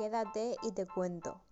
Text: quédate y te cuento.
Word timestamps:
quédate 0.00 0.56
y 0.62 0.72
te 0.72 0.86
cuento. 0.86 1.42